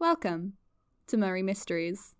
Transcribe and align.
Welcome 0.00 0.54
to 1.08 1.18
Murray 1.18 1.42
Mysteries. 1.42 2.14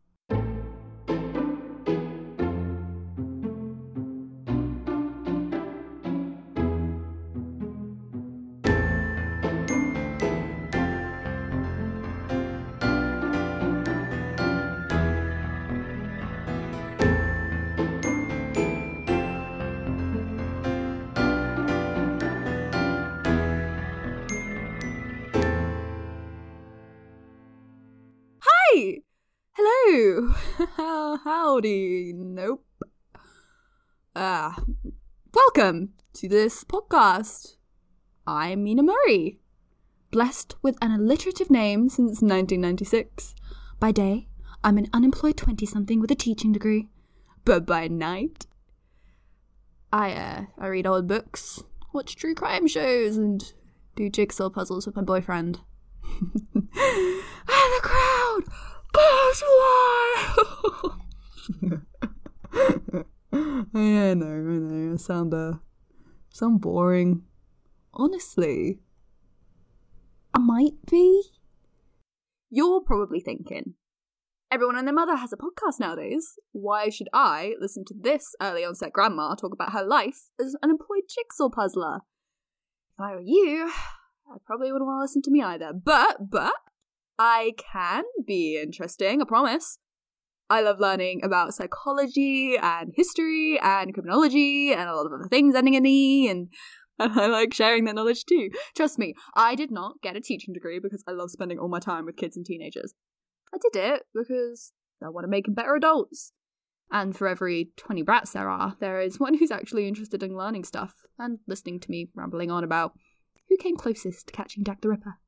Howdy! 30.76 32.12
Nope. 32.14 32.64
Ah, 34.14 34.58
welcome 35.32 35.94
to 36.12 36.28
this 36.28 36.62
podcast. 36.62 37.56
I'm 38.26 38.64
Mina 38.64 38.82
Murray, 38.82 39.38
blessed 40.10 40.56
with 40.62 40.76
an 40.82 40.90
alliterative 40.90 41.48
name 41.48 41.88
since 41.88 42.20
1996. 42.20 43.34
By 43.78 43.92
day, 43.92 44.28
I'm 44.62 44.76
an 44.76 44.88
unemployed 44.92 45.38
20 45.38 45.64
something 45.64 46.00
with 46.00 46.10
a 46.10 46.16
teaching 46.16 46.52
degree, 46.52 46.88
but 47.44 47.64
by 47.64 47.88
night, 47.88 48.46
I, 49.90 50.12
uh, 50.12 50.44
I 50.58 50.66
read 50.66 50.86
old 50.86 51.06
books, 51.06 51.62
watch 51.94 52.16
true 52.16 52.34
crime 52.34 52.66
shows, 52.66 53.16
and 53.16 53.52
do 53.96 54.10
jigsaw 54.10 54.50
puzzles 54.50 54.86
with 54.86 54.96
my 54.96 55.02
boyfriend. 55.02 55.60
and 56.20 56.68
the 56.74 57.80
crowd 57.80 58.44
goes 58.92 59.42
wild. 59.60 61.00
I 63.72 64.14
know, 64.14 64.26
I 64.26 64.58
know. 64.58 64.92
I 64.94 64.96
sound 64.96 65.34
uh, 65.34 65.54
sound 66.30 66.60
boring. 66.60 67.22
Honestly, 67.94 68.80
I 70.34 70.38
might 70.38 70.84
be. 70.90 71.22
You're 72.50 72.80
probably 72.80 73.20
thinking, 73.20 73.74
everyone 74.50 74.76
and 74.76 74.86
their 74.86 74.94
mother 74.94 75.16
has 75.16 75.32
a 75.32 75.36
podcast 75.36 75.78
nowadays. 75.78 76.36
Why 76.52 76.88
should 76.88 77.08
I 77.12 77.54
listen 77.60 77.84
to 77.86 77.94
this 77.98 78.34
early 78.42 78.64
onset 78.64 78.92
grandma 78.92 79.34
talk 79.34 79.52
about 79.52 79.72
her 79.72 79.84
life 79.84 80.30
as 80.40 80.56
an 80.62 80.70
employed 80.70 81.04
jigsaw 81.08 81.48
puzzler? 81.48 82.00
If 82.94 83.00
I 83.00 83.14
were 83.14 83.22
you, 83.24 83.70
I 84.30 84.36
probably 84.44 84.72
wouldn't 84.72 84.86
want 84.86 84.98
to 84.98 85.02
listen 85.02 85.22
to 85.22 85.30
me 85.30 85.42
either. 85.42 85.72
But, 85.72 86.30
but, 86.30 86.54
I 87.22 87.52
can 87.58 88.04
be 88.26 88.58
interesting, 88.58 89.20
I 89.20 89.26
promise. 89.26 89.76
I 90.48 90.62
love 90.62 90.80
learning 90.80 91.20
about 91.22 91.52
psychology 91.52 92.56
and 92.56 92.94
history 92.96 93.58
and 93.62 93.92
criminology 93.92 94.72
and 94.72 94.88
a 94.88 94.96
lot 94.96 95.04
of 95.04 95.12
other 95.12 95.28
things 95.28 95.54
ending 95.54 95.74
in 95.74 95.84
E 95.84 96.30
and, 96.30 96.48
and 96.98 97.20
I 97.20 97.26
like 97.26 97.52
sharing 97.52 97.84
that 97.84 97.94
knowledge 97.94 98.24
too. 98.24 98.48
Trust 98.74 98.98
me, 98.98 99.12
I 99.36 99.54
did 99.54 99.70
not 99.70 100.00
get 100.02 100.16
a 100.16 100.20
teaching 100.22 100.54
degree 100.54 100.78
because 100.82 101.04
I 101.06 101.10
love 101.10 101.30
spending 101.30 101.58
all 101.58 101.68
my 101.68 101.78
time 101.78 102.06
with 102.06 102.16
kids 102.16 102.38
and 102.38 102.46
teenagers. 102.46 102.94
I 103.54 103.58
did 103.70 103.78
it 103.78 104.04
because 104.14 104.72
I 105.04 105.10
want 105.10 105.24
to 105.24 105.30
make 105.30 105.44
them 105.44 105.52
better 105.52 105.74
adults. 105.74 106.32
And 106.90 107.14
for 107.14 107.28
every 107.28 107.68
20 107.76 108.00
brats 108.00 108.32
there 108.32 108.48
are, 108.48 108.78
there 108.80 108.98
is 108.98 109.20
one 109.20 109.34
who's 109.34 109.50
actually 109.50 109.86
interested 109.86 110.22
in 110.22 110.38
learning 110.38 110.64
stuff 110.64 110.94
and 111.18 111.40
listening 111.46 111.80
to 111.80 111.90
me 111.90 112.08
rambling 112.14 112.50
on 112.50 112.64
about 112.64 112.94
who 113.50 113.58
came 113.58 113.76
closest 113.76 114.28
to 114.28 114.32
catching 114.32 114.64
Jack 114.64 114.80
the 114.80 114.88
Ripper. 114.88 115.18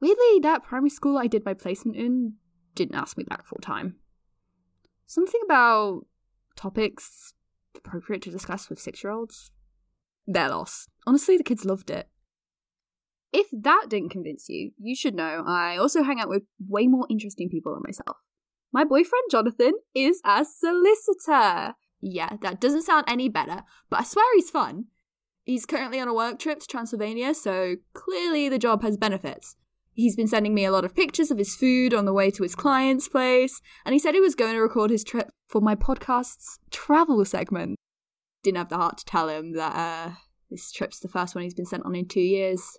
Weirdly, 0.00 0.40
that 0.42 0.62
primary 0.62 0.90
school 0.90 1.18
I 1.18 1.26
did 1.26 1.44
my 1.44 1.54
placement 1.54 1.96
in 1.96 2.34
didn't 2.74 2.96
ask 2.96 3.16
me 3.16 3.24
back 3.24 3.46
full 3.46 3.60
time. 3.60 3.96
Something 5.06 5.40
about 5.44 6.06
topics 6.56 7.32
appropriate 7.76 8.22
to 8.22 8.30
discuss 8.30 8.68
with 8.68 8.80
six 8.80 9.02
year 9.02 9.12
olds. 9.12 9.50
Their 10.26 10.48
loss. 10.48 10.88
Honestly, 11.06 11.36
the 11.36 11.44
kids 11.44 11.64
loved 11.64 11.90
it. 11.90 12.08
If 13.32 13.46
that 13.52 13.86
didn't 13.88 14.10
convince 14.10 14.48
you, 14.48 14.72
you 14.78 14.96
should 14.96 15.14
know 15.14 15.44
I 15.46 15.76
also 15.76 16.02
hang 16.02 16.20
out 16.20 16.28
with 16.28 16.42
way 16.68 16.86
more 16.86 17.06
interesting 17.10 17.48
people 17.48 17.74
than 17.74 17.82
myself. 17.84 18.16
My 18.72 18.84
boyfriend 18.84 19.24
Jonathan 19.30 19.72
is 19.94 20.20
a 20.24 20.44
solicitor. 20.44 21.74
Yeah, 22.00 22.36
that 22.42 22.60
doesn't 22.60 22.82
sound 22.82 23.04
any 23.08 23.28
better, 23.28 23.62
but 23.88 24.00
I 24.00 24.04
swear 24.04 24.24
he's 24.34 24.50
fun. 24.50 24.86
He's 25.44 25.66
currently 25.66 26.00
on 26.00 26.08
a 26.08 26.14
work 26.14 26.38
trip 26.38 26.60
to 26.60 26.66
Transylvania, 26.66 27.34
so 27.34 27.76
clearly 27.94 28.48
the 28.48 28.58
job 28.58 28.82
has 28.82 28.96
benefits. 28.96 29.56
He's 29.96 30.14
been 30.14 30.28
sending 30.28 30.52
me 30.52 30.66
a 30.66 30.70
lot 30.70 30.84
of 30.84 30.94
pictures 30.94 31.30
of 31.30 31.38
his 31.38 31.56
food 31.56 31.94
on 31.94 32.04
the 32.04 32.12
way 32.12 32.30
to 32.30 32.42
his 32.42 32.54
client's 32.54 33.08
place, 33.08 33.62
and 33.86 33.94
he 33.94 33.98
said 33.98 34.12
he 34.12 34.20
was 34.20 34.34
going 34.34 34.52
to 34.52 34.60
record 34.60 34.90
his 34.90 35.02
trip 35.02 35.30
for 35.48 35.62
my 35.62 35.74
podcast's 35.74 36.58
travel 36.70 37.24
segment. 37.24 37.78
Didn't 38.42 38.58
have 38.58 38.68
the 38.68 38.76
heart 38.76 38.98
to 38.98 39.06
tell 39.06 39.30
him 39.30 39.54
that 39.54 39.74
uh, 39.74 40.12
this 40.50 40.70
trip's 40.70 41.00
the 41.00 41.08
first 41.08 41.34
one 41.34 41.44
he's 41.44 41.54
been 41.54 41.64
sent 41.64 41.86
on 41.86 41.94
in 41.94 42.06
two 42.06 42.20
years, 42.20 42.76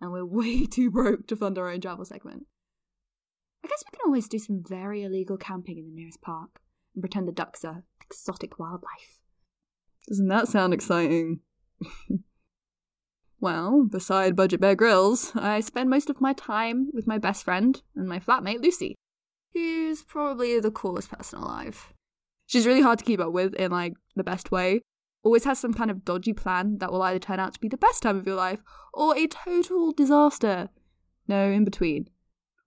and 0.00 0.10
we're 0.10 0.24
way 0.26 0.66
too 0.66 0.90
broke 0.90 1.28
to 1.28 1.36
fund 1.36 1.56
our 1.56 1.70
own 1.70 1.80
travel 1.80 2.04
segment. 2.04 2.46
I 3.64 3.68
guess 3.68 3.84
we 3.86 3.96
can 3.96 4.04
always 4.04 4.28
do 4.28 4.40
some 4.40 4.64
very 4.68 5.04
illegal 5.04 5.36
camping 5.36 5.78
in 5.78 5.86
the 5.86 5.94
nearest 5.94 6.20
park 6.20 6.60
and 6.94 7.00
pretend 7.00 7.28
the 7.28 7.32
ducks 7.32 7.64
are 7.64 7.84
exotic 8.00 8.58
wildlife. 8.58 9.20
Doesn't 10.08 10.28
that 10.28 10.48
sound 10.48 10.74
exciting? 10.74 11.42
well, 13.46 13.84
beside 13.84 14.34
Budget 14.34 14.60
Bear 14.60 14.74
Grylls, 14.74 15.30
I 15.36 15.60
spend 15.60 15.88
most 15.88 16.10
of 16.10 16.20
my 16.20 16.32
time 16.32 16.90
with 16.92 17.06
my 17.06 17.16
best 17.16 17.44
friend 17.44 17.80
and 17.94 18.08
my 18.08 18.18
flatmate 18.18 18.60
Lucy, 18.60 18.96
who's 19.54 20.02
probably 20.02 20.58
the 20.58 20.72
coolest 20.72 21.12
person 21.12 21.38
alive. 21.38 21.92
She's 22.46 22.66
really 22.66 22.80
hard 22.80 22.98
to 22.98 23.04
keep 23.04 23.20
up 23.20 23.30
with 23.30 23.54
in 23.54 23.70
like 23.70 23.92
the 24.16 24.24
best 24.24 24.50
way. 24.50 24.80
Always 25.22 25.44
has 25.44 25.60
some 25.60 25.72
kind 25.72 25.92
of 25.92 26.04
dodgy 26.04 26.32
plan 26.32 26.78
that 26.78 26.90
will 26.90 27.02
either 27.02 27.20
turn 27.20 27.38
out 27.38 27.54
to 27.54 27.60
be 27.60 27.68
the 27.68 27.76
best 27.76 28.02
time 28.02 28.16
of 28.16 28.26
your 28.26 28.34
life 28.34 28.64
or 28.92 29.16
a 29.16 29.28
total 29.28 29.92
disaster. 29.92 30.68
No 31.28 31.48
in 31.48 31.62
between. 31.62 32.08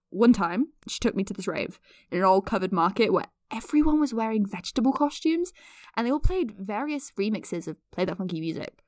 One 0.08 0.32
time, 0.32 0.68
she 0.88 0.98
took 0.98 1.14
me 1.14 1.24
to 1.24 1.34
this 1.34 1.46
rave 1.46 1.78
in 2.10 2.16
an 2.16 2.24
old 2.24 2.46
covered 2.46 2.72
market 2.72 3.12
where 3.12 3.26
everyone 3.50 4.00
was 4.00 4.14
wearing 4.14 4.46
vegetable 4.46 4.94
costumes 4.94 5.52
and 5.94 6.06
they 6.06 6.10
all 6.10 6.20
played 6.20 6.52
various 6.52 7.12
remixes 7.18 7.68
of 7.68 7.76
Play 7.90 8.06
That 8.06 8.16
Funky 8.16 8.40
Music. 8.40 8.82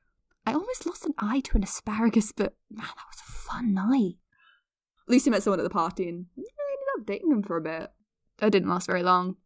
I 0.45 0.53
almost 0.53 0.85
lost 0.85 1.05
an 1.05 1.13
eye 1.17 1.39
to 1.41 1.57
an 1.57 1.63
asparagus, 1.63 2.31
but 2.31 2.55
man, 2.69 2.85
that 2.85 3.05
was 3.09 3.21
a 3.21 3.31
fun 3.31 3.73
night. 3.73 4.15
Lucy 5.07 5.29
met 5.29 5.43
someone 5.43 5.59
at 5.59 5.63
the 5.63 5.69
party 5.69 6.09
and 6.09 6.25
I 6.37 6.41
ended 6.41 6.87
up 6.99 7.05
dating 7.05 7.31
him 7.31 7.43
for 7.43 7.57
a 7.57 7.61
bit. 7.61 7.91
That 8.39 8.51
didn't 8.51 8.69
last 8.69 8.87
very 8.87 9.03
long. 9.03 9.37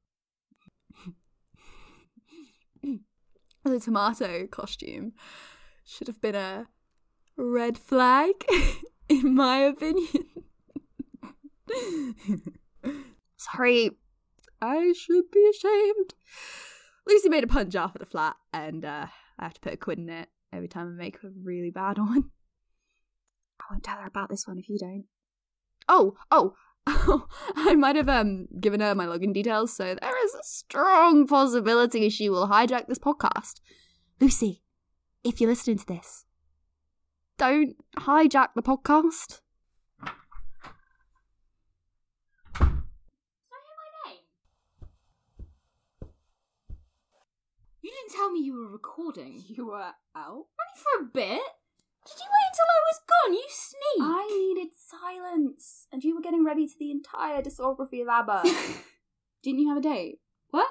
the 3.63 3.80
tomato 3.80 4.47
costume 4.47 5.13
should 5.86 6.07
have 6.07 6.22
been 6.22 6.36
a 6.36 6.68
red 7.36 7.78
flag, 7.78 8.34
in 9.09 9.36
my 9.36 9.57
opinion. 9.57 10.25
Sorry, 13.36 13.91
I 14.62 14.94
should 14.94 15.30
be 15.31 15.50
ashamed. 15.50 16.13
Lucy 17.06 17.30
made 17.30 17.44
a 17.44 17.47
punch 17.47 17.75
off 17.75 17.96
at 17.96 18.00
the 18.00 18.06
flat, 18.06 18.36
and 18.53 18.84
uh, 18.86 19.07
I 19.38 19.44
have 19.44 19.53
to 19.56 19.59
put 19.59 19.74
a 19.74 19.78
quid 19.78 20.00
in 20.00 20.09
it 20.09 20.30
every 20.52 20.68
time 20.68 20.88
I 20.88 21.03
make 21.03 21.18
a 21.24 21.30
really 21.44 21.72
bad 21.72 21.97
one. 21.97 22.31
I 23.59 23.74
won't 23.74 23.84
tell 23.84 23.97
her 23.97 24.08
about 24.08 24.30
this 24.30 24.47
one 24.47 24.58
if 24.58 24.69
you 24.69 24.78
don't. 24.78 25.06
Oh, 25.90 26.16
oh, 26.31 26.53
I 27.56 27.75
might 27.75 27.96
have 27.96 28.09
um 28.09 28.47
given 28.59 28.80
her 28.80 28.96
my 28.96 29.06
login 29.06 29.34
details, 29.34 29.74
so 29.74 29.84
there 29.84 30.25
is 30.25 30.34
a 30.34 30.44
strong 30.44 31.28
possibility 31.28 32.09
she 32.09 32.30
will 32.30 32.47
hijack 32.47 32.88
this 32.88 33.00
podcast. 33.00 33.59
Lucy, 34.19 34.63
if 35.24 35.41
you're 35.41 35.50
listening 35.50 35.78
to 35.80 35.86
this, 35.86 36.25
don't 37.38 37.75
hijack 37.97 38.50
the 38.56 38.63
podcast. 38.63 39.41
You 47.88 47.94
didn't 47.94 48.18
tell 48.18 48.30
me 48.30 48.42
you 48.42 48.54
were 48.54 48.68
recording. 48.68 49.45
You 49.48 49.68
were 49.68 49.80
out? 49.80 49.95
Only 50.16 50.75
for 50.75 51.04
a 51.04 51.06
bit. 51.06 51.42
Did 52.06 52.19
you 52.19 52.28
wait 52.28 52.50
until 52.51 52.68
I 52.68 52.81
was 52.84 53.00
gone? 53.07 53.34
You 53.34 53.48
sneak. 53.48 54.01
I 54.01 54.28
needed 54.38 54.74
silence, 54.75 55.88
and 55.94 56.04
you 56.04 56.13
were 56.13 56.22
getting 56.22 56.44
ready 56.44 56.68
to 56.68 56.74
the 56.78 56.92
entire 56.92 57.42
discography 57.42 58.01
of 58.01 58.10
ABBA. 58.10 58.44
Didn't 59.44 59.62
you 59.62 59.69
have 59.69 59.78
a 59.78 59.81
date? 59.81 60.19
What? 60.50 60.68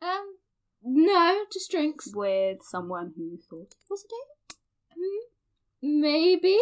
Um, 0.00 0.36
no, 0.84 1.46
just 1.52 1.68
drinks. 1.68 2.12
With 2.14 2.58
someone 2.62 3.12
who 3.16 3.24
you 3.24 3.38
thought 3.38 3.72
it 3.72 3.90
was 3.90 4.04
a 4.04 4.08
date? 4.08 4.56
Hmm, 4.96 6.00
maybe. 6.00 6.58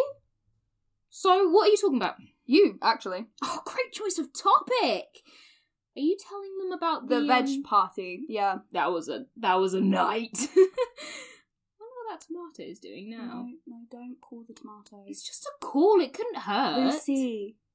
So, 1.11 1.47
what 1.47 1.67
are 1.67 1.71
you 1.71 1.77
talking 1.77 1.97
about? 1.97 2.15
You, 2.47 2.79
actually. 2.81 3.27
Oh, 3.43 3.61
great 3.65 3.93
choice 3.93 4.17
of 4.17 4.33
topic. 4.33 5.21
Are 5.97 6.01
you 6.01 6.17
telling 6.17 6.57
them 6.59 6.71
about 6.71 7.07
The 7.07 7.21
the, 7.21 7.27
veg 7.27 7.47
um, 7.47 7.63
party, 7.63 8.23
yeah. 8.29 8.59
That 8.71 8.91
was 8.91 9.09
a 9.09 9.25
that 9.37 9.55
was 9.55 9.73
a 9.73 9.81
night. 9.81 10.31
I 10.55 10.67
wonder 11.79 11.95
what 11.95 12.11
that 12.11 12.21
tomato 12.25 12.63
is 12.71 12.79
doing 12.79 13.09
now. 13.09 13.17
No, 13.17 13.49
no, 13.67 13.75
don't 13.91 14.21
call 14.21 14.43
the 14.47 14.53
tomatoes. 14.53 15.05
It's 15.07 15.27
just 15.27 15.45
a 15.45 15.65
call. 15.65 15.99
It 15.99 16.13
couldn't 16.13 16.37
hurt. 16.37 16.93
Lucy. 16.93 17.55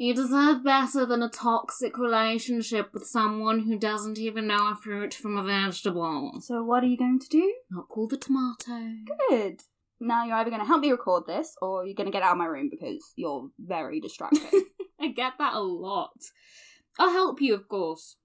You 0.00 0.14
deserve 0.14 0.62
better 0.62 1.04
than 1.04 1.24
a 1.24 1.28
toxic 1.28 1.98
relationship 1.98 2.94
with 2.94 3.04
someone 3.04 3.64
who 3.64 3.76
doesn't 3.76 4.16
even 4.16 4.46
know 4.46 4.70
a 4.70 4.76
fruit 4.76 5.12
from 5.12 5.36
a 5.36 5.42
vegetable. 5.42 6.40
So 6.40 6.62
what 6.62 6.84
are 6.84 6.86
you 6.86 6.96
going 6.96 7.18
to 7.18 7.28
do? 7.28 7.54
Not 7.68 7.88
call 7.88 8.06
the 8.06 8.16
tomato. 8.16 8.94
Good. 9.28 9.62
Now 9.98 10.24
you're 10.24 10.36
either 10.36 10.50
going 10.50 10.62
to 10.62 10.68
help 10.68 10.82
me 10.82 10.92
record 10.92 11.24
this 11.26 11.56
or 11.60 11.84
you're 11.84 11.96
going 11.96 12.06
to 12.06 12.12
get 12.12 12.22
out 12.22 12.30
of 12.30 12.38
my 12.38 12.46
room 12.46 12.68
because 12.70 13.12
you're 13.16 13.50
very 13.58 13.98
distracting. 13.98 14.66
I 15.08 15.12
get 15.12 15.38
that 15.38 15.54
a 15.54 15.60
lot. 15.60 16.24
I'll 16.98 17.10
help 17.12 17.40
you, 17.40 17.54
of 17.54 17.68
course. 17.68 18.16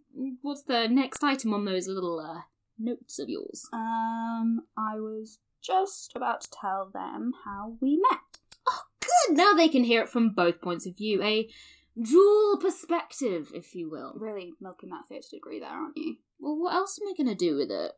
What's 0.41 0.63
the 0.63 0.88
next 0.88 1.24
item 1.24 1.53
on 1.53 1.63
those 1.65 1.88
little 1.88 2.19
uh, 2.19 2.41
notes 2.77 3.19
of 3.19 3.30
yours? 3.30 3.68
um, 3.71 4.62
I 4.77 4.95
was 5.00 5.39
just 5.62 6.12
about 6.15 6.41
to 6.41 6.50
tell 6.51 6.89
them 6.94 7.31
how 7.45 7.77
we 7.80 7.95
met. 7.95 8.19
Oh, 8.68 8.81
good. 9.00 9.38
Now 9.38 9.53
they 9.53 9.69
can 9.69 9.85
hear 9.85 10.01
it 10.01 10.09
from 10.09 10.31
both 10.31 10.62
points 10.62 10.85
of 10.85 10.97
view. 10.97 11.24
A 11.24 11.47
dual 12.00 12.57
perspective, 12.57 13.51
if 13.56 13.74
you 13.74 13.89
will. 13.89 14.13
Really 14.15 14.51
milking 14.59 14.89
that 14.89 15.07
theatre 15.07 15.27
degree 15.31 15.62
there, 15.62 15.69
aren't 15.69 15.95
you? 15.97 16.18
Well, 16.39 16.59
what 16.59 16.75
else 16.75 17.00
am 17.01 17.07
I 17.07 17.13
going 17.15 17.35
to 17.35 17.45
do 17.45 17.56
with 17.56 17.71
it? 17.71 17.94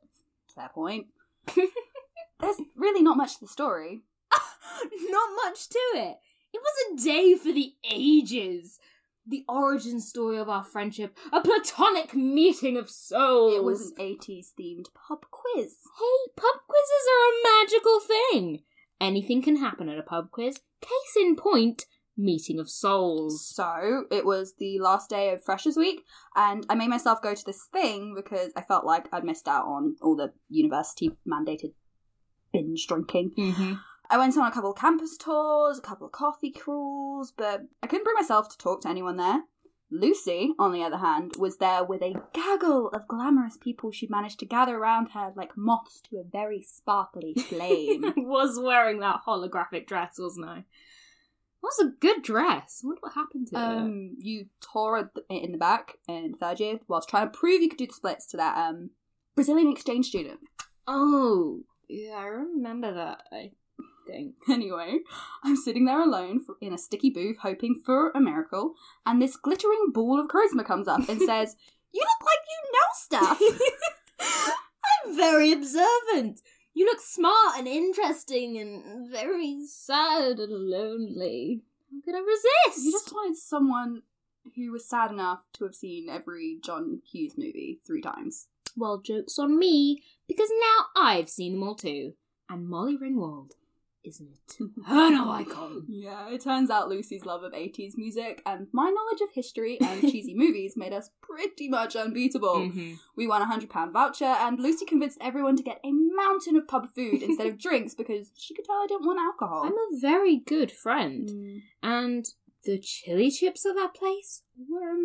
Fair 0.53 0.69
point. 0.73 1.07
There's 1.55 2.61
really 2.75 3.01
not 3.01 3.17
much 3.17 3.39
to 3.39 3.45
the 3.45 3.47
story. 3.47 4.03
Not 5.09 5.29
much 5.43 5.69
to 5.69 5.79
it. 5.95 6.17
It 6.55 6.61
was 6.61 7.01
a 7.01 7.03
day 7.03 7.35
for 7.35 7.51
the 7.51 7.73
ages. 7.91 8.79
The 9.27 9.43
origin 9.49 9.99
story 9.99 10.37
of 10.37 10.47
our 10.47 10.63
friendship, 10.63 11.17
a 11.33 11.41
platonic 11.41 12.13
meeting 12.13 12.77
of 12.77 12.89
souls. 12.89 13.55
It 13.55 13.63
was 13.63 13.91
an 13.91 13.97
80s 13.99 14.53
themed 14.57 14.85
pub 14.93 15.25
quiz. 15.31 15.75
Hey, 15.99 16.31
pub 16.37 16.61
quizzes 16.65 17.07
are 17.11 17.27
a 17.27 17.43
magical 17.43 17.99
thing. 17.99 18.63
Anything 19.01 19.41
can 19.41 19.57
happen 19.57 19.89
at 19.89 19.97
a 19.97 20.03
pub 20.03 20.31
quiz. 20.31 20.61
Case 20.79 21.17
in 21.17 21.35
point, 21.35 21.87
meeting 22.15 22.57
of 22.57 22.69
souls. 22.69 23.45
So 23.45 24.05
it 24.09 24.25
was 24.25 24.53
the 24.57 24.79
last 24.79 25.09
day 25.09 25.33
of 25.33 25.43
Freshers 25.43 25.75
Week, 25.75 26.03
and 26.37 26.65
I 26.69 26.75
made 26.75 26.89
myself 26.89 27.21
go 27.21 27.35
to 27.35 27.45
this 27.45 27.67
thing 27.73 28.13
because 28.15 28.53
I 28.55 28.61
felt 28.61 28.85
like 28.85 29.07
I'd 29.11 29.25
missed 29.25 29.49
out 29.49 29.65
on 29.65 29.97
all 30.01 30.15
the 30.15 30.31
university 30.49 31.11
mandated 31.27 31.73
binge 32.53 32.87
drinking. 32.87 33.31
Mm-hmm. 33.37 33.73
I 34.09 34.17
went 34.17 34.37
on 34.37 34.45
a 34.47 34.51
couple 34.51 34.71
of 34.71 34.77
campus 34.77 35.17
tours, 35.17 35.79
a 35.79 35.81
couple 35.81 36.05
of 36.05 36.11
coffee 36.13 36.51
crawls, 36.51 37.31
but 37.35 37.61
I 37.81 37.87
couldn't 37.87 38.03
bring 38.03 38.15
myself 38.15 38.49
to 38.49 38.57
talk 38.57 38.81
to 38.81 38.89
anyone 38.89 39.17
there. 39.17 39.43
Lucy, 39.91 40.53
on 40.57 40.73
the 40.73 40.83
other 40.83 40.97
hand, 40.97 41.33
was 41.37 41.57
there 41.57 41.83
with 41.83 42.01
a 42.01 42.15
gaggle 42.33 42.89
of 42.89 43.07
glamorous 43.07 43.55
people 43.55 43.91
she'd 43.91 44.09
managed 44.09 44.39
to 44.39 44.45
gather 44.45 44.75
around 44.77 45.09
her 45.09 45.31
like 45.35 45.55
moths 45.55 46.01
to 46.09 46.17
a 46.17 46.23
very 46.23 46.61
sparkly 46.61 47.33
flame. 47.35 48.13
Was 48.17 48.59
wearing 48.59 48.99
that 49.01 49.21
holographic 49.25 49.85
dress, 49.85 50.15
wasn't 50.17 50.47
I? 50.47 50.55
That 51.61 51.71
was 51.79 51.79
a 51.87 51.91
good 51.99 52.23
dress. 52.23 52.81
I 52.83 52.87
wonder 52.87 52.99
what 53.01 53.13
happened 53.13 53.47
to 53.49 53.55
it. 53.55 53.59
um, 53.59 54.15
you 54.19 54.47
tore 54.59 54.99
it 54.99 55.07
in 55.29 55.51
the 55.51 55.57
back 55.57 55.93
in 56.07 56.33
third 56.33 56.59
year 56.59 56.79
whilst 56.87 57.07
trying 57.09 57.27
to 57.31 57.37
prove 57.37 57.61
you 57.61 57.69
could 57.69 57.77
do 57.77 57.87
the 57.87 57.93
splits 57.93 58.27
to 58.27 58.37
that 58.37 58.57
um 58.57 58.89
Brazilian 59.35 59.71
exchange 59.71 60.07
student. 60.07 60.39
Oh, 60.87 61.61
yeah, 61.87 62.15
I 62.17 62.25
remember 62.25 62.93
that. 62.93 63.23
I 63.31 63.51
Anyway, 64.49 64.99
I'm 65.43 65.55
sitting 65.55 65.85
there 65.85 66.01
alone 66.01 66.39
for, 66.39 66.55
in 66.61 66.73
a 66.73 66.77
sticky 66.77 67.09
booth 67.09 67.37
hoping 67.39 67.81
for 67.85 68.11
a 68.11 68.19
miracle, 68.19 68.75
and 69.05 69.21
this 69.21 69.35
glittering 69.35 69.91
ball 69.93 70.19
of 70.19 70.27
charisma 70.27 70.65
comes 70.65 70.87
up 70.87 71.07
and 71.09 71.21
says, 71.25 71.55
You 71.91 72.01
look 72.01 72.27
like 72.27 72.39
you 72.49 72.71
know 72.71 72.87
stuff! 72.93 73.41
I'm 75.05 75.15
very 75.15 75.51
observant. 75.51 76.41
You 76.73 76.85
look 76.85 76.99
smart 76.99 77.57
and 77.57 77.67
interesting 77.67 78.57
and 78.57 79.09
very 79.09 79.65
sad 79.65 80.39
and 80.39 80.69
lonely. 80.69 81.61
How 81.91 82.01
could 82.03 82.15
I 82.15 82.19
resist? 82.19 82.85
you 82.85 82.91
just 82.91 83.13
wanted 83.13 83.37
someone 83.37 84.01
who 84.55 84.71
was 84.71 84.87
sad 84.87 85.11
enough 85.11 85.45
to 85.53 85.63
have 85.63 85.75
seen 85.75 86.09
every 86.09 86.59
John 86.63 87.01
Hughes 87.09 87.37
movie 87.37 87.79
three 87.85 88.01
times. 88.01 88.47
Well, 88.75 89.01
joke's 89.01 89.39
on 89.39 89.57
me, 89.57 90.03
because 90.27 90.49
now 90.49 91.01
I've 91.01 91.29
seen 91.29 91.53
them 91.53 91.63
all 91.63 91.75
too. 91.75 92.13
And 92.49 92.67
Molly 92.67 92.97
Ringwald 92.97 93.51
is 94.05 94.19
an 94.19 94.29
eternal 94.47 95.29
icon. 95.31 95.85
Yeah, 95.87 96.29
it 96.29 96.41
turns 96.41 96.69
out 96.69 96.89
Lucy's 96.89 97.25
love 97.25 97.43
of 97.43 97.53
80s 97.53 97.93
music 97.97 98.41
and 98.45 98.67
my 98.71 98.89
knowledge 98.89 99.21
of 99.21 99.33
history 99.33 99.77
and 99.81 100.01
cheesy 100.11 100.33
movies 100.35 100.75
made 100.77 100.93
us 100.93 101.09
pretty 101.21 101.67
much 101.67 101.95
unbeatable. 101.95 102.55
Mhm. 102.57 102.97
We 103.15 103.27
won 103.27 103.41
a 103.41 103.45
£100 103.45 103.91
voucher, 103.91 104.25
and 104.25 104.59
Lucy 104.59 104.85
convinced 104.85 105.17
everyone 105.21 105.55
to 105.57 105.63
get 105.63 105.79
a 105.83 105.91
mountain 105.91 106.55
of 106.55 106.67
pub 106.67 106.87
food 106.93 107.21
instead 107.23 107.47
of 107.47 107.57
drinks 107.65 107.93
because 107.95 108.31
she 108.37 108.53
could 108.53 108.65
tell 108.65 108.75
I 108.75 108.87
didn't 108.87 109.05
want 109.05 109.19
alcohol. 109.19 109.63
I'm 109.65 109.73
a 109.73 109.99
very 109.99 110.37
good 110.37 110.71
friend. 110.71 111.29
Mm. 111.29 111.61
And 111.83 112.25
the 112.63 112.79
chili 112.79 113.29
chips 113.31 113.65
at 113.65 113.75
that 113.75 113.93
place 113.93 114.41
were 114.57 114.89
amazing. 114.89 115.04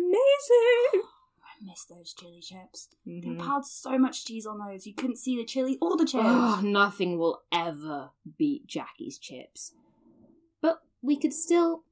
those 1.95 2.13
chili 2.13 2.39
chips. 2.41 2.89
They 3.05 3.11
Mhm. 3.27 3.39
piled 3.39 3.65
so 3.65 3.97
much 3.97 4.25
cheese 4.25 4.45
on 4.45 4.59
those, 4.59 4.87
you 4.87 4.93
couldn't 4.93 5.17
see 5.17 5.35
the 5.37 5.45
chili 5.45 5.77
or 5.81 5.97
the 5.97 6.05
chips. 6.05 6.23
Oh, 6.25 6.61
nothing 6.63 7.17
will 7.19 7.43
ever 7.51 8.11
beat 8.37 8.65
Jackie's 8.67 9.17
chips. 9.19 9.73
But 10.61 10.81
we 11.01 11.17
could 11.17 11.33
still 11.33 11.83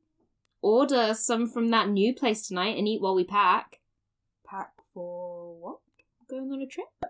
order 0.62 1.14
some 1.14 1.48
from 1.48 1.70
that 1.70 1.90
new 1.90 2.14
place 2.14 2.48
tonight 2.48 2.78
and 2.78 2.88
eat 2.88 3.02
while 3.02 3.16
we 3.16 3.24
pack. 3.24 3.80
Pack 4.46 4.74
for 4.94 5.56
what? 5.60 5.80
Going 6.30 6.52
on 6.52 6.62
a 6.62 6.68
trip? 6.68 6.88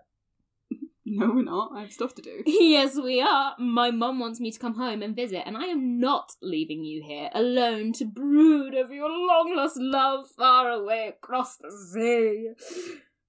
No, 1.11 1.27
we're 1.31 1.41
not. 1.43 1.71
I 1.73 1.81
have 1.81 1.91
stuff 1.91 2.13
to 2.15 2.21
do. 2.21 2.43
yes, 2.45 2.95
we 2.95 3.19
are. 3.19 3.55
My 3.57 3.89
mum 3.89 4.19
wants 4.19 4.39
me 4.39 4.51
to 4.51 4.59
come 4.59 4.75
home 4.75 5.01
and 5.01 5.15
visit, 5.15 5.41
and 5.47 5.57
I 5.57 5.63
am 5.65 5.99
not 5.99 6.35
leaving 6.39 6.83
you 6.83 7.01
here 7.01 7.31
alone 7.33 7.93
to 7.93 8.05
brood 8.29 8.75
over 8.75 8.93
your 8.93 9.09
long 9.09 9.53
lost 9.55 9.77
love 9.77 10.27
far 10.37 10.69
away 10.69 11.07
across 11.07 11.57
the 11.57 11.71
sea. 11.71 12.51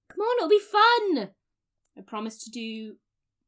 Come 0.09 0.19
on, 0.19 0.37
it'll 0.37 0.49
be 0.49 0.59
fun. 0.59 1.29
I 1.97 2.01
promise 2.05 2.43
to 2.43 2.51
do 2.51 2.97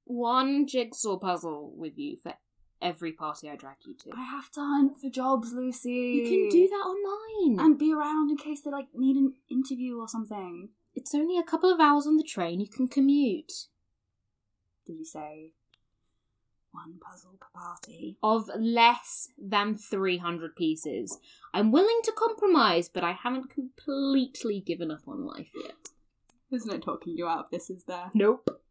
one 0.06 0.68
jigsaw 0.68 1.18
puzzle 1.18 1.74
with 1.76 1.98
you 1.98 2.18
for 2.22 2.34
every 2.82 3.14
party 3.14 3.50
I 3.50 3.56
drag 3.56 3.78
you 3.86 3.96
to. 4.04 4.12
I 4.18 4.24
have 4.24 4.52
to 4.52 4.60
hunt 4.60 5.00
for 5.00 5.10
jobs, 5.10 5.54
Lucy. 5.54 5.92
You 5.92 6.24
can 6.30 6.50
do 6.50 6.68
that 6.68 6.76
online. 6.76 7.60
And 7.60 7.80
be 7.80 7.94
around 7.94 8.30
in 8.30 8.38
case 8.38 8.62
they 8.62 8.72
like 8.72 8.88
need 8.94 9.16
an 9.16 9.34
interview 9.50 9.98
or 10.00 10.08
something. 10.08 10.70
it's 10.96 11.16
only 11.16 11.38
a 11.40 11.44
couple 11.44 11.72
of 11.72 11.80
hours 11.80 12.06
on 12.06 12.18
the 12.18 12.24
train. 12.24 12.60
You 12.60 12.68
can 12.68 12.88
commute. 12.88 13.54
Did 14.86 14.98
you 14.98 15.06
say 15.06 15.52
one 16.74 17.00
puzzle 17.00 17.36
per 17.40 17.48
party? 17.54 18.18
Of 18.22 18.50
less 18.58 19.30
than 19.38 19.78
300 19.78 20.56
pieces. 20.56 21.18
I'm 21.54 21.72
willing 21.72 22.00
to 22.04 22.12
compromise, 22.12 22.90
but 22.90 23.04
I 23.04 23.14
haven't 23.14 23.50
completely 23.50 24.60
given 24.60 24.92
up 24.92 25.08
on 25.08 25.26
life 25.26 25.52
yet. 25.64 25.90
There's 26.50 26.66
no 26.66 26.78
talking 26.78 27.16
you 27.16 27.28
out 27.28 27.46
of 27.46 27.52
this, 27.52 27.70
is 27.70 27.86
there? 27.86 28.12
Nope. 28.14 28.62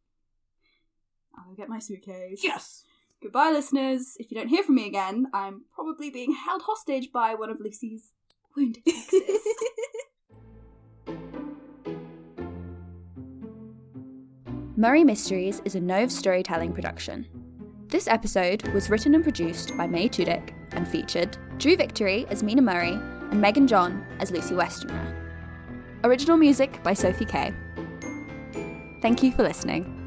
I'll 1.37 1.55
get 1.55 1.69
my 1.69 1.79
suitcase. 1.79 2.41
Yes. 2.43 2.85
Goodbye, 3.23 3.51
listeners. 3.51 4.17
If 4.19 4.31
you 4.31 4.37
don't 4.37 4.49
hear 4.49 4.63
from 4.63 4.75
me 4.75 4.87
again, 4.87 5.29
I'm 5.33 5.63
probably 5.75 6.11
being 6.11 6.35
held 6.35 6.63
hostage 6.63 7.13
by 7.13 7.35
one 7.35 7.51
of 7.51 7.61
Lucy's 7.61 8.13
wounded 8.57 8.83
exes. 8.87 9.41
Murray 14.77 15.05
Mysteries 15.05 15.61
is 15.65 15.75
a 15.75 15.81
Nove 15.81 16.11
storytelling 16.11 16.73
production. 16.73 17.42
This 17.93 18.09
episode 18.09 18.67
was 18.69 18.89
written 18.89 19.15
and 19.15 19.23
produced 19.23 19.77
by 19.77 19.87
May 19.87 20.09
Tudyk 20.09 20.55
and 20.71 20.89
featured 20.89 21.37
Drew 21.59 21.77
Victory 21.77 22.25
as 22.31 22.43
Mina 22.43 22.63
Murray 22.63 22.95
and 22.95 23.39
Megan 23.39 23.69
John 23.69 24.07
as 24.19 24.31
Lucy 24.31 24.55
Westenra. 24.55 25.15
Original 26.03 26.39
music 26.39 26.83
by 26.83 26.95
Sophie 26.95 27.27
Kay. 27.27 27.53
Thank 29.03 29.23
you 29.23 29.31
for 29.33 29.43
listening. 29.43 30.02